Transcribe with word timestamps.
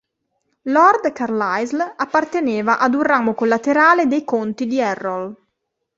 Lord 0.63 1.11
Carlisle 1.13 1.93
apparteneva 1.95 2.79
ad 2.79 2.95
un 2.95 3.03
ramo 3.03 3.35
collaterale 3.35 4.07
dei 4.07 4.23
conti 4.23 4.65
di 4.65 4.79
Errol. 4.79 5.35